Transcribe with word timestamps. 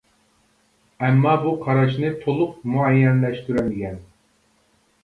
ئەمما 1.03 1.35
بۇ 1.43 1.53
قاراشنى 1.67 2.11
تولۇق 2.25 2.57
مۇئەييەنلەشتۈرەلمىگەن. 2.73 4.07